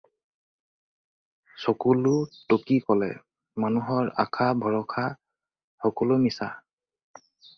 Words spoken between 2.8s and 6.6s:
ক'লে- "মানুহৰ আশা ভৰসা সকলো মিছা।"